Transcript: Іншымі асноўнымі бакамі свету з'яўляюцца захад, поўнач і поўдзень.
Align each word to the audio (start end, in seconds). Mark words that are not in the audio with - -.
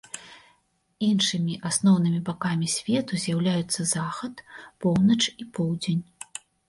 Іншымі 1.07 1.57
асноўнымі 1.69 2.19
бакамі 2.29 2.67
свету 2.77 3.19
з'яўляюцца 3.25 3.81
захад, 3.93 4.35
поўнач 4.87 5.19
і 5.41 5.49
поўдзень. 5.59 6.01